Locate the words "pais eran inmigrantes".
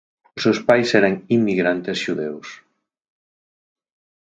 0.67-2.01